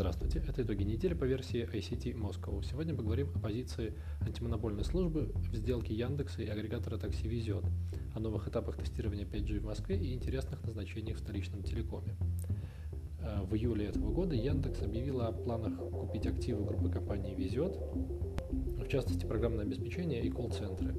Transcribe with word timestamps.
Здравствуйте, 0.00 0.42
это 0.48 0.62
итоги 0.62 0.82
недели 0.82 1.12
по 1.12 1.24
версии 1.24 1.62
ICT 1.62 2.14
Moscow. 2.18 2.64
Сегодня 2.64 2.94
поговорим 2.94 3.28
о 3.34 3.38
позиции 3.38 3.92
антимонопольной 4.22 4.82
службы 4.82 5.30
в 5.34 5.54
сделке 5.54 5.92
Яндекса 5.92 6.40
и 6.40 6.46
агрегатора 6.46 6.96
такси 6.96 7.28
Везет, 7.28 7.66
о 8.14 8.18
новых 8.18 8.48
этапах 8.48 8.78
тестирования 8.78 9.26
5G 9.26 9.60
в 9.60 9.64
Москве 9.66 9.98
и 9.98 10.14
интересных 10.14 10.64
назначениях 10.64 11.18
в 11.18 11.20
столичном 11.20 11.62
телекоме. 11.62 12.16
Э, 13.18 13.42
в 13.42 13.54
июле 13.54 13.88
этого 13.88 14.10
года 14.10 14.34
Яндекс 14.34 14.80
объявила 14.80 15.26
о 15.26 15.32
планах 15.32 15.76
купить 15.90 16.26
активы 16.26 16.64
группы 16.64 16.88
компании 16.88 17.34
Везет, 17.34 17.76
в 18.52 18.88
частности 18.88 19.26
программное 19.26 19.66
обеспечение 19.66 20.22
и 20.22 20.30
колл-центры. 20.30 20.94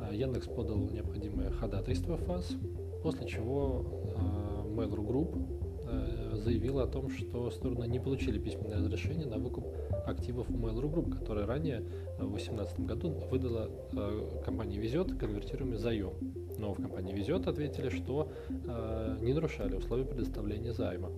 Э, 0.00 0.12
Яндекс 0.12 0.48
подал 0.48 0.90
необходимое 0.90 1.52
ходатайство 1.52 2.16
ФАС, 2.16 2.56
после 3.04 3.28
чего 3.28 3.86
э, 4.16 4.74
Mail.ru 4.74 5.06
Group 5.06 5.55
заявила 6.32 6.84
о 6.84 6.86
том, 6.86 7.10
что 7.10 7.50
стороны 7.50 7.86
не 7.86 7.98
получили 7.98 8.38
письменное 8.38 8.78
разрешение 8.78 9.26
на 9.26 9.38
выкуп 9.38 9.66
активов 10.06 10.48
Mail.ru 10.48 10.92
Group, 10.92 11.18
которая 11.18 11.46
ранее 11.46 11.82
э, 12.18 12.24
в 12.24 12.30
2018 12.30 12.80
году 12.80 13.10
выдала 13.30 13.70
э, 13.92 14.42
компании 14.44 14.78
Везет 14.78 15.16
конвертируемый 15.18 15.78
заем. 15.78 16.12
Но 16.58 16.72
в 16.72 16.80
компании 16.80 17.12
Везет 17.12 17.46
ответили, 17.46 17.88
что 17.90 18.30
э, 18.48 19.18
не 19.20 19.32
нарушали 19.32 19.76
условия 19.76 20.04
предоставления 20.04 20.72
займа. 20.72 21.10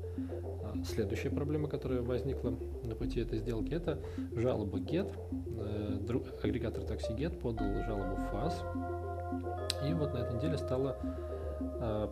А 0.64 0.74
следующая 0.84 1.30
проблема, 1.30 1.69
которая 1.69 2.02
возникла 2.02 2.55
на 2.82 2.94
пути 2.94 3.20
этой 3.20 3.38
сделки, 3.38 3.72
это 3.72 4.00
жалоба 4.34 4.78
GET. 4.78 5.12
Э, 5.58 6.20
агрегатор 6.42 6.84
такси 6.84 7.12
GET 7.12 7.38
подал 7.38 7.82
жалобу 7.84 8.16
ФАС. 8.32 8.62
И 9.88 9.92
вот 9.92 10.12
на 10.12 10.19
этой 10.19 10.36
неделе 10.36 10.58
стала 10.58 10.96
э, 11.02 11.38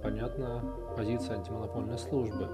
понятна 0.03 0.63
позиция 0.97 1.37
антимонопольной 1.37 1.99
службы 1.99 2.49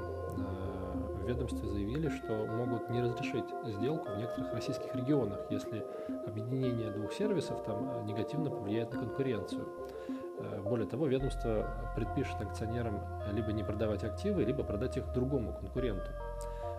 в 1.23 1.29
ведомстве 1.29 1.69
заявили, 1.69 2.09
что 2.09 2.47
могут 2.47 2.91
не 2.91 3.01
разрешить 3.01 3.45
сделку 3.65 4.11
в 4.11 4.19
некоторых 4.19 4.53
российских 4.53 4.95
регионах, 4.95 5.39
если 5.51 5.87
объединение 6.27 6.91
двух 6.91 7.13
сервисов 7.13 7.63
там 7.65 7.89
э, 7.91 8.03
негативно 8.05 8.51
повлияет 8.51 8.93
на 8.93 9.01
конкуренцию. 9.01 9.69
Э, 10.39 10.61
более 10.63 10.89
того, 10.89 11.07
ведомство 11.07 11.93
предпишет 11.95 12.41
акционерам 12.41 13.01
либо 13.33 13.53
не 13.53 13.63
продавать 13.63 14.05
активы, 14.05 14.45
либо 14.45 14.65
продать 14.65 14.97
их 14.97 15.13
другому 15.13 15.55
конкуренту. 15.55 16.11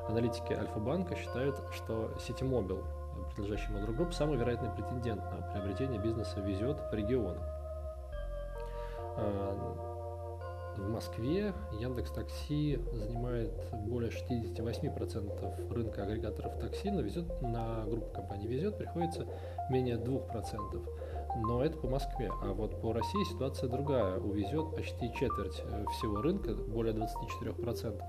Аналитики 0.09 0.51
Альфа-банка 0.51 1.15
считают, 1.15 1.61
что 1.71 2.11
Ситимобил, 2.19 2.83
принадлежащий 3.33 3.71
Mail.ru 3.71 3.95
Group, 3.95 4.11
самый 4.11 4.37
вероятный 4.37 4.69
претендент 4.71 5.23
на 5.23 5.51
приобретение 5.53 5.99
бизнеса 5.99 6.41
везет 6.41 6.77
в 6.91 6.93
регионах. 6.93 7.41
В 10.77 10.89
Москве 10.89 11.53
Яндекс 11.79 12.11
Такси 12.11 12.79
занимает 12.93 13.51
более 13.85 14.11
68% 14.11 15.73
рынка 15.73 16.03
агрегаторов 16.03 16.59
такси, 16.59 16.91
но 16.91 17.01
везет 17.01 17.41
на 17.41 17.85
группу 17.85 18.13
компаний 18.13 18.47
везет 18.47 18.77
приходится 18.77 19.25
менее 19.69 19.97
2%. 19.97 21.03
Но 21.35 21.63
это 21.63 21.77
по 21.77 21.87
Москве. 21.87 22.31
А 22.41 22.53
вот 22.53 22.81
по 22.81 22.93
России 22.93 23.23
ситуация 23.23 23.69
другая. 23.69 24.19
Увезет 24.19 24.75
почти 24.75 25.11
четверть 25.13 25.63
э, 25.65 25.85
всего 25.97 26.21
рынка, 26.21 26.53
более 26.53 26.93
24%, 26.93 28.03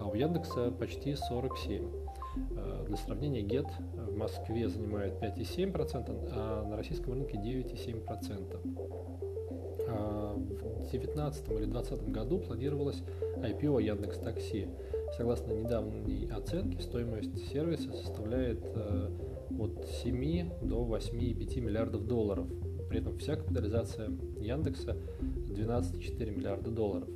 а 0.00 0.04
у 0.04 0.14
Яндекса 0.14 0.70
почти 0.70 1.12
47%. 1.12 2.08
Э, 2.56 2.84
для 2.86 2.96
сравнения, 2.96 3.42
Get 3.42 3.68
в 3.94 4.16
Москве 4.16 4.68
занимает 4.68 5.20
5,7%, 5.22 6.30
а 6.32 6.64
на 6.64 6.76
российском 6.76 7.14
рынке 7.14 7.38
9,7%. 7.38 9.37
А, 9.88 10.34
в 10.34 10.90
2019 10.90 11.50
или 11.50 11.64
2020 11.64 12.10
году 12.10 12.38
планировалось 12.38 13.02
IPO 13.36 13.82
Яндекс 13.82 14.18
Такси. 14.18 14.68
Согласно 15.16 15.52
недавней 15.52 16.28
оценке, 16.30 16.82
стоимость 16.82 17.50
сервиса 17.50 17.92
составляет 17.92 18.60
э, 18.74 19.10
от 19.58 19.86
7 20.02 20.50
до 20.62 20.86
8,5 20.86 21.60
миллиардов 21.60 22.06
долларов. 22.06 22.46
При 22.88 23.00
этом 23.00 23.18
вся 23.18 23.36
капитализация 23.36 24.10
Яндекса 24.38 24.96
12,4 25.20 26.30
миллиарда 26.30 26.70
долларов. 26.70 27.08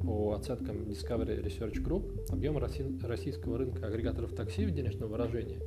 По 0.00 0.34
оценкам 0.34 0.82
Discovery 0.82 1.42
Research 1.42 1.82
Group, 1.82 2.30
объем 2.30 2.58
российского 2.58 3.56
рынка 3.58 3.86
агрегаторов 3.86 4.34
такси 4.34 4.66
в 4.66 4.70
денежном 4.70 5.10
выражении 5.10 5.58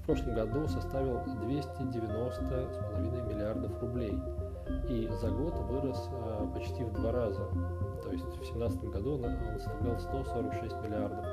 в 0.00 0.06
прошлом 0.06 0.34
году 0.34 0.66
составил 0.68 1.16
290,5 1.16 3.32
миллиардов 3.32 3.80
рублей– 3.80 4.12
и 4.88 5.08
за 5.20 5.30
год 5.30 5.54
вырос 5.68 6.08
э, 6.12 6.46
почти 6.54 6.84
в 6.84 6.92
два 6.92 7.12
раза. 7.12 7.48
То 8.02 8.12
есть 8.12 8.24
в 8.24 8.36
2017 8.36 8.84
году 8.84 9.14
он, 9.14 9.24
он 9.24 9.58
составлял 9.58 9.98
146 9.98 10.74
миллиардов. 10.82 11.24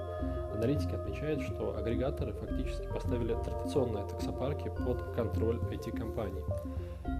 Аналитики 0.53 0.95
отмечают, 0.95 1.41
что 1.41 1.75
агрегаторы 1.75 2.33
фактически 2.33 2.87
поставили 2.87 3.35
традиционные 3.43 4.05
таксопарки 4.05 4.69
под 4.85 5.01
контроль 5.15 5.57
IT-компаний. 5.71 6.43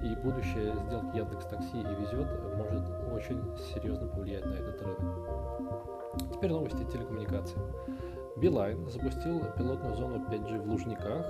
И 0.04 0.16
будущее 0.22 0.74
сделки 0.88 1.18
Яндекс 1.18 1.46
Такси 1.46 1.80
и 1.80 2.02
Везет 2.02 2.28
может 2.58 2.84
очень 3.14 3.42
серьезно 3.74 4.08
повлиять 4.08 4.46
на 4.46 4.54
этот 4.54 4.82
рынок. 4.82 5.00
Теперь 6.34 6.52
новости 6.52 6.84
телекоммуникаций. 6.92 7.58
Билайн 8.38 8.90
запустил 8.90 9.40
пилотную 9.56 9.96
зону 9.96 10.26
5G 10.28 10.62
в 10.62 10.70
Лужниках 10.70 11.28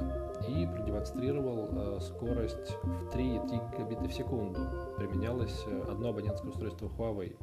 и 0.48 0.66
продемонстрировал 0.66 1.68
э, 1.70 2.00
скорость 2.00 2.78
в 2.84 3.08
3,3 3.14 3.40
гигабита 3.50 3.71
в 4.12 4.14
секунду. 4.14 4.60
Применялось 4.98 5.64
э, 5.66 5.86
одно 5.90 6.10
абонентское 6.10 6.52
устройство 6.52 6.88
Huawei. 6.98 7.38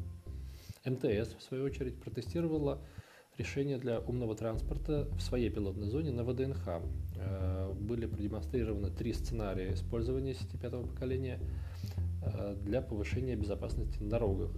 МТС, 0.85 1.35
в 1.35 1.43
свою 1.43 1.65
очередь, 1.65 1.99
протестировала 1.99 2.83
решение 3.39 3.79
для 3.79 4.01
умного 4.01 4.37
транспорта 4.37 5.09
в 5.17 5.21
своей 5.21 5.49
пилотной 5.49 5.89
зоне 5.89 6.13
на 6.13 6.25
ВДНХ. 6.25 6.83
Э, 7.17 7.73
были 7.73 8.05
продемонстрированы 8.05 8.91
три 8.91 9.15
сценария 9.15 9.73
использования 9.73 10.35
сети 10.35 10.59
пятого 10.59 10.87
поколения– 10.87 11.41
Э, 12.21 12.57
для 12.63 12.83
повышения 12.83 13.37
безопасности 13.37 14.03
на 14.03 14.11
дорогах. 14.11 14.51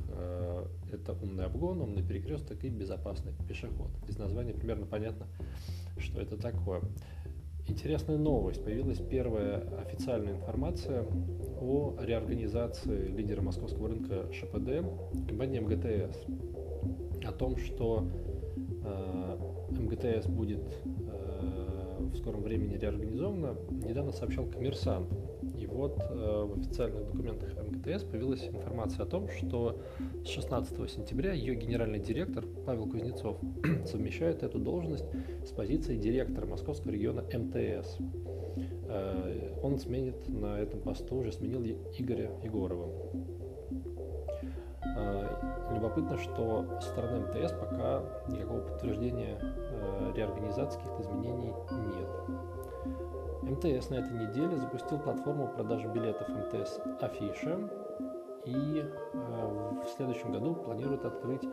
Это 0.92 1.12
умный 1.12 1.44
обгон, 1.44 1.80
умный 1.80 2.02
перекресток 2.02 2.64
и 2.64 2.68
безопасный 2.68 3.32
пешеход. 3.48 3.90
Из 4.08 4.18
названия 4.18 4.52
примерно 4.52 4.86
понятно, 4.86 5.26
что 5.98 6.20
это 6.20 6.36
такое. 6.36 6.82
Интересная 7.70 8.18
новость. 8.18 8.64
Появилась 8.64 8.98
первая 8.98 9.58
официальная 9.86 10.32
информация 10.32 11.06
о 11.60 11.94
реорганизации 12.00 13.06
лидера 13.06 13.42
московского 13.42 13.90
рынка 13.90 14.26
ШПД 14.32 14.84
компании 15.28 15.60
МГТС. 15.60 16.16
О 17.24 17.30
том, 17.30 17.56
что 17.56 18.08
э, 18.84 19.36
МГТС 19.70 20.26
будет 20.26 20.64
в 22.00 22.16
скором 22.16 22.42
времени 22.42 22.76
реорганизована, 22.76 23.54
недавно 23.70 24.10
сообщал 24.10 24.46
коммерсант. 24.46 25.08
И 25.60 25.66
вот 25.66 26.00
э, 26.08 26.44
в 26.46 26.58
официальных 26.58 27.04
документах 27.04 27.50
МГТС 27.54 28.04
появилась 28.04 28.48
информация 28.48 29.04
о 29.04 29.06
том, 29.06 29.28
что 29.28 29.78
с 30.24 30.28
16 30.28 30.90
сентября 30.90 31.34
ее 31.34 31.54
генеральный 31.54 31.98
директор 31.98 32.46
Павел 32.64 32.86
Кузнецов 32.86 33.36
совмещает 33.84 34.42
эту 34.42 34.58
должность 34.58 35.04
с 35.44 35.50
позиции 35.50 35.98
директора 35.98 36.46
Московского 36.46 36.92
региона 36.92 37.22
МТС. 37.22 37.98
Э, 38.88 39.60
он 39.62 39.78
сменит 39.78 40.26
на 40.28 40.58
этом 40.58 40.80
посту, 40.80 41.16
уже 41.16 41.30
сменил 41.30 41.62
Игоря 41.62 42.30
Егорова. 42.42 42.88
Любопытно, 45.80 46.18
что 46.18 46.66
со 46.78 46.88
стороны 46.90 47.20
МТС 47.20 47.52
пока 47.52 48.02
никакого 48.28 48.60
подтверждения 48.60 49.38
э, 49.40 50.12
реорганизации 50.14 50.78
каких-то 50.78 51.02
изменений 51.02 51.54
нет. 51.96 52.08
МТС 53.42 53.88
на 53.88 53.94
этой 53.94 54.12
неделе 54.12 54.58
запустил 54.58 54.98
платформу 54.98 55.48
продажи 55.48 55.88
билетов 55.88 56.28
МТС 56.28 56.80
Афиша 57.00 57.58
и 58.44 58.84
э, 58.84 59.72
в 59.82 59.88
следующем 59.96 60.32
году 60.32 60.54
планирует 60.54 61.02
открыть 61.06 61.48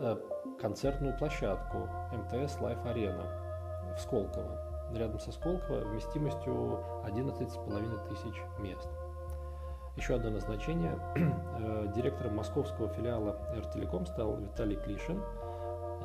э, 0.00 0.16
концертную 0.60 1.16
площадку 1.16 1.88
МТС 2.12 2.58
Live 2.58 2.84
Arena 2.84 3.24
в 3.96 4.00
Сколково. 4.00 4.90
Рядом 4.92 5.20
со 5.20 5.30
Сколково 5.30 5.78
вместимостью 5.84 6.80
11,5 7.04 8.08
тысяч 8.08 8.42
мест. 8.58 8.88
Еще 9.96 10.14
одно 10.14 10.30
назначение. 10.30 10.98
Э, 11.56 11.92
директором 11.94 12.36
московского 12.36 12.88
филиала 12.88 13.38
РТелеком 13.56 14.06
стал 14.06 14.36
Виталий 14.36 14.76
Клишин– 14.76 15.22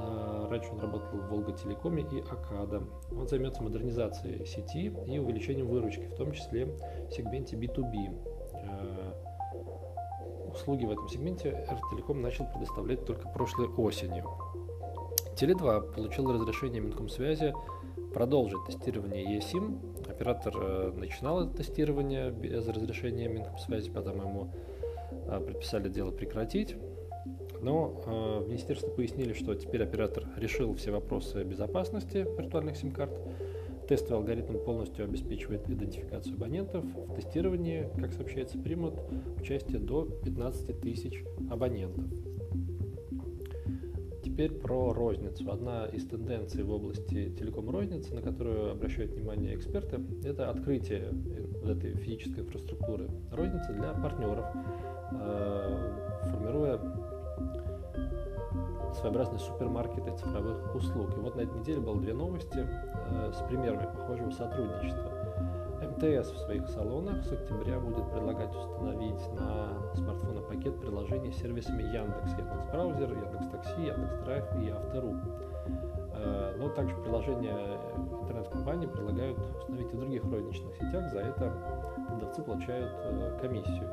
а, 0.01 0.47
раньше 0.49 0.71
он 0.71 0.79
работал 0.79 1.19
в 1.19 1.29
Волготелекоме 1.29 2.03
и 2.03 2.21
Акада. 2.21 2.83
Он 3.11 3.27
займется 3.27 3.61
модернизацией 3.61 4.45
сети 4.45 4.93
и 5.07 5.19
увеличением 5.19 5.67
выручки, 5.67 6.05
в 6.05 6.15
том 6.15 6.31
числе 6.31 6.65
в 6.65 7.11
сегменте 7.11 7.57
B2B. 7.57 8.17
А, 8.65 10.49
услуги 10.51 10.85
в 10.85 10.91
этом 10.91 11.07
сегменте 11.09 11.67
РТелеком 11.69 12.21
начал 12.21 12.45
предоставлять 12.45 13.05
только 13.05 13.27
прошлой 13.29 13.67
осенью. 13.67 14.25
Теле2 15.35 15.93
получил 15.93 16.31
разрешение 16.31 16.81
Минкомсвязи 16.81 17.53
продолжить 18.13 18.63
тестирование 18.65 19.37
eSIM. 19.37 19.88
Оператор 20.09 20.53
э, 20.59 20.91
начинал 20.95 21.45
это 21.45 21.57
тестирование 21.57 22.31
без 22.31 22.67
разрешения 22.67 23.27
Минкомсвязи, 23.27 23.91
потом 23.91 24.17
ему 24.17 24.53
э, 25.27 25.39
предписали 25.39 25.87
дело 25.87 26.11
прекратить. 26.11 26.75
Но 27.61 28.01
э, 28.05 28.43
в 28.43 28.47
министерстве 28.47 28.89
пояснили, 28.89 29.33
что 29.33 29.53
теперь 29.53 29.83
оператор 29.83 30.25
решил 30.37 30.73
все 30.75 30.91
вопросы 30.91 31.43
безопасности 31.43 32.17
виртуальных 32.17 32.75
сим-карт. 32.75 33.11
Тестовый 33.87 34.19
алгоритм 34.19 34.57
полностью 34.57 35.05
обеспечивает 35.05 35.69
идентификацию 35.69 36.35
абонентов. 36.35 36.83
В 36.83 37.15
тестировании, 37.15 37.89
как 37.99 38.13
сообщается, 38.13 38.57
примут 38.57 38.95
участие 39.39 39.79
до 39.79 40.05
15 40.05 40.79
тысяч 40.81 41.23
абонентов. 41.49 42.05
Теперь 44.39 44.57
про 44.57 44.93
розницу. 44.93 45.51
Одна 45.51 45.85
из 45.87 46.07
тенденций 46.07 46.63
в 46.63 46.71
области 46.71 47.29
телеком-розницы, 47.37 48.15
на 48.15 48.21
которую 48.21 48.71
обращают 48.71 49.11
внимание 49.11 49.53
эксперты, 49.53 49.99
это 50.23 50.49
открытие 50.49 51.11
этой 51.65 51.93
физической 51.95 52.39
инфраструктуры 52.39 53.09
розницы 53.33 53.73
для 53.73 53.91
партнеров, 53.91 54.45
э, 55.11 56.21
формируя 56.31 56.79
своеобразные 58.93 59.39
супермаркеты 59.39 60.15
цифровых 60.15 60.73
услуг. 60.73 61.17
И 61.17 61.19
вот 61.19 61.35
на 61.35 61.41
этой 61.41 61.59
неделе 61.59 61.81
было 61.81 61.99
две 61.99 62.13
новости 62.13 62.59
э, 62.59 63.31
с 63.33 63.45
примерами 63.49 63.93
похожего 63.93 64.29
сотрудничества. 64.29 65.18
МТС 65.81 66.31
в 66.31 66.37
своих 66.39 66.67
салонах 66.67 67.23
с 67.23 67.31
октября 67.31 67.79
будет 67.79 68.09
предлагать 68.11 68.53
установить 68.55 69.33
на 69.33 69.95
смартфоны 69.95 70.41
пакет 70.41 70.79
приложений 70.79 71.31
с 71.31 71.37
сервисами 71.37 71.83
Яндекс, 71.83 72.31
Яндекс 72.37 72.65
Браузер, 72.71 73.11
Яндекс 73.11 73.47
Такси, 73.47 73.81
Яндекс 73.81 74.17
Драйв 74.23 74.45
и 74.61 74.69
Автору. 74.69 75.15
Э, 76.13 76.55
но 76.57 76.69
также 76.69 76.95
приложения 76.97 77.79
интернет-компании 77.95 78.87
предлагают 78.87 79.37
установить 79.55 79.91
и 79.93 79.95
в 79.95 79.99
других 79.99 80.23
розничных 80.25 80.75
сетях, 80.75 81.09
за 81.11 81.19
это 81.19 81.53
продавцы 82.07 82.43
получают 82.43 82.91
э, 83.03 83.39
комиссию. 83.41 83.89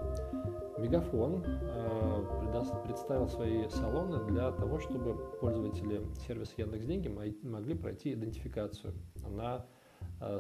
Мегафон 0.79 1.43
э, 1.47 2.83
представил 2.85 3.29
свои 3.29 3.69
салоны 3.69 4.25
для 4.25 4.51
того, 4.53 4.79
чтобы 4.79 5.15
пользователи 5.41 6.03
сервиса 6.27 6.53
Яндекс 6.57 6.85
Деньги 6.87 7.09
могли 7.43 7.75
пройти 7.75 8.13
идентификацию. 8.13 8.95
Она 9.25 9.67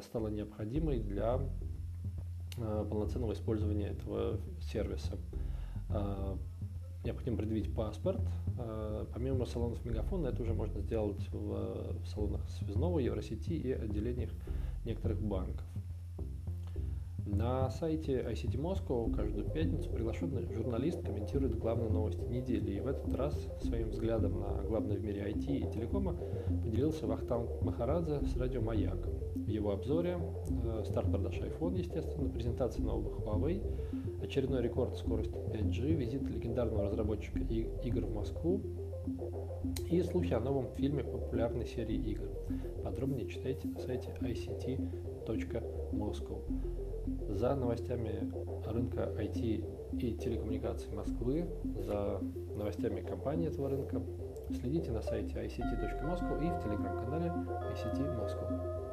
стала 0.02 0.28
необходимой 0.28 1.00
для 1.00 1.38
э, 2.56 2.86
полноценного 2.88 3.32
использования 3.32 3.88
этого 3.88 4.38
сервиса. 4.60 5.18
Необходимо 7.04 7.36
предъявить 7.36 7.72
паспорт. 7.72 8.20
Помимо 9.14 9.46
салонов 9.46 9.84
Мегафона, 9.84 10.26
это 10.28 10.42
уже 10.42 10.54
можно 10.54 10.80
сделать 10.80 11.28
в 11.30 12.04
салонах 12.04 12.40
связного 12.48 12.98
Евросети 12.98 13.52
и 13.52 13.70
отделениях 13.70 14.30
некоторых 14.84 15.22
банков. 15.22 15.64
На 17.26 17.68
сайте 17.70 18.20
ICT 18.20 18.56
Moscow 18.56 19.12
каждую 19.12 19.50
пятницу 19.50 19.90
приглашенный 19.90 20.46
журналист 20.54 21.02
комментирует 21.02 21.58
главные 21.58 21.90
новости 21.90 22.22
недели. 22.22 22.76
И 22.76 22.80
в 22.80 22.86
этот 22.86 23.12
раз 23.14 23.34
своим 23.60 23.90
взглядом 23.90 24.38
на 24.38 24.62
главное 24.62 24.96
в 24.96 25.02
мире 25.02 25.32
IT 25.32 25.56
и 25.56 25.68
телекома 25.72 26.16
поделился 26.62 27.08
Вахтанг 27.08 27.50
Махарадзе 27.62 28.24
с 28.24 28.36
радио 28.36 28.60
«Маяк». 28.60 29.08
В 29.34 29.48
его 29.48 29.72
обзоре 29.72 30.20
э, 30.48 30.84
старт 30.84 31.10
продаж 31.10 31.40
iPhone, 31.40 31.76
естественно, 31.76 32.28
презентация 32.28 32.84
нового 32.84 33.18
Huawei, 33.18 33.60
очередной 34.22 34.62
рекорд 34.62 34.96
скорости 34.96 35.34
5G, 35.34 35.94
визит 35.94 36.30
легендарного 36.30 36.84
разработчика 36.84 37.40
игр 37.40 38.06
в 38.06 38.14
Москву 38.14 38.60
и 39.90 40.00
слухи 40.02 40.32
о 40.32 40.38
новом 40.38 40.68
фильме 40.76 41.02
популярной 41.02 41.66
серии 41.66 41.96
игр. 41.96 42.28
Подробнее 42.84 43.28
читайте 43.28 43.66
на 43.66 43.80
сайте 43.80 44.10
ict.moscow. 44.20 46.85
За 47.28 47.54
новостями 47.54 48.30
рынка 48.66 49.12
IT 49.18 49.98
и 49.98 50.14
телекоммуникаций 50.14 50.92
Москвы, 50.92 51.46
за 51.78 52.20
новостями 52.56 53.00
компании 53.00 53.48
этого 53.48 53.68
рынка 53.68 54.02
следите 54.50 54.92
на 54.92 55.02
сайте 55.02 55.36
ict.moscow 55.36 56.36
и 56.42 56.50
в 56.50 56.62
телеграм-канале 56.62 57.26
ICT 57.26 58.16
Moscow. 58.18 58.85